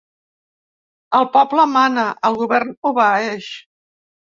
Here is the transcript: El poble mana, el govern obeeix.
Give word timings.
El 1.21 1.29
poble 1.37 1.67
mana, 1.75 2.09
el 2.33 2.43
govern 2.43 2.77
obeeix. 2.95 3.57